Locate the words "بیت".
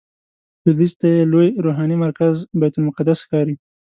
2.59-2.73